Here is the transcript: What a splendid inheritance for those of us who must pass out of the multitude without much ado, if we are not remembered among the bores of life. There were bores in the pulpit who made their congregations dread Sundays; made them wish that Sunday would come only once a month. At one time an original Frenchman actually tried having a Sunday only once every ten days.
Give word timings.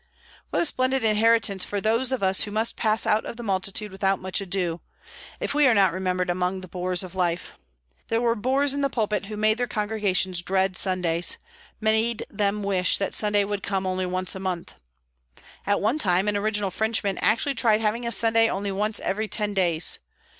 What 0.49 0.63
a 0.63 0.65
splendid 0.65 1.03
inheritance 1.03 1.63
for 1.63 1.79
those 1.79 2.11
of 2.11 2.23
us 2.23 2.41
who 2.41 2.49
must 2.49 2.75
pass 2.75 3.05
out 3.05 3.23
of 3.23 3.35
the 3.37 3.43
multitude 3.43 3.91
without 3.91 4.17
much 4.17 4.41
ado, 4.41 4.81
if 5.39 5.53
we 5.53 5.67
are 5.67 5.75
not 5.75 5.93
remembered 5.93 6.27
among 6.31 6.61
the 6.61 6.67
bores 6.67 7.03
of 7.03 7.13
life. 7.13 7.53
There 8.07 8.19
were 8.19 8.33
bores 8.33 8.73
in 8.73 8.81
the 8.81 8.89
pulpit 8.89 9.27
who 9.27 9.37
made 9.37 9.59
their 9.59 9.67
congregations 9.67 10.41
dread 10.41 10.75
Sundays; 10.75 11.37
made 11.79 12.25
them 12.31 12.63
wish 12.63 12.97
that 12.97 13.13
Sunday 13.13 13.43
would 13.43 13.61
come 13.61 13.85
only 13.85 14.07
once 14.07 14.33
a 14.33 14.39
month. 14.39 14.73
At 15.67 15.79
one 15.79 15.99
time 15.99 16.27
an 16.27 16.35
original 16.35 16.71
Frenchman 16.71 17.19
actually 17.19 17.53
tried 17.53 17.81
having 17.81 18.07
a 18.07 18.11
Sunday 18.11 18.49
only 18.49 18.71
once 18.71 18.99
every 19.01 19.27
ten 19.27 19.53
days. 19.53 19.99